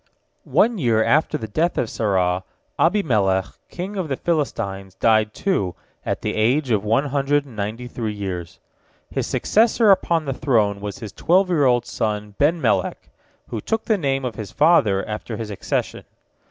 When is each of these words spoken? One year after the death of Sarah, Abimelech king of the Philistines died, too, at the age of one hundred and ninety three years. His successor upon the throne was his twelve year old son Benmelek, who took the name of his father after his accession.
One 0.49 0.79
year 0.79 1.03
after 1.03 1.37
the 1.37 1.47
death 1.47 1.77
of 1.77 1.87
Sarah, 1.87 2.43
Abimelech 2.79 3.45
king 3.69 3.97
of 3.97 4.07
the 4.07 4.15
Philistines 4.15 4.95
died, 4.95 5.31
too, 5.31 5.75
at 6.03 6.23
the 6.23 6.33
age 6.33 6.71
of 6.71 6.83
one 6.83 7.05
hundred 7.09 7.45
and 7.45 7.55
ninety 7.55 7.87
three 7.87 8.15
years. 8.15 8.59
His 9.11 9.27
successor 9.27 9.91
upon 9.91 10.25
the 10.25 10.33
throne 10.33 10.81
was 10.81 10.97
his 10.97 11.11
twelve 11.11 11.49
year 11.49 11.65
old 11.65 11.85
son 11.85 12.33
Benmelek, 12.39 13.11
who 13.49 13.61
took 13.61 13.85
the 13.85 13.95
name 13.99 14.25
of 14.25 14.37
his 14.37 14.51
father 14.51 15.07
after 15.07 15.37
his 15.37 15.51
accession. 15.51 16.03